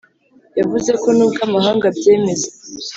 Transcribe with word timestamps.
yavuze 0.59 0.91
ko 1.01 1.07
nubwo 1.17 1.39
amahanga 1.47 1.83
abyemeza 1.91 2.49